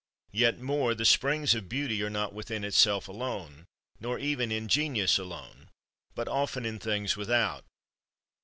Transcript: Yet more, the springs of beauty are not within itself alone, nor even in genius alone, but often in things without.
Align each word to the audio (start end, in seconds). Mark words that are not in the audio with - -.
Yet 0.31 0.59
more, 0.59 0.95
the 0.95 1.05
springs 1.05 1.53
of 1.53 1.69
beauty 1.69 2.01
are 2.01 2.09
not 2.09 2.33
within 2.33 2.63
itself 2.63 3.07
alone, 3.07 3.67
nor 3.99 4.17
even 4.17 4.51
in 4.51 4.67
genius 4.67 5.19
alone, 5.19 5.69
but 6.15 6.27
often 6.27 6.65
in 6.65 6.79
things 6.79 7.15
without. 7.15 7.63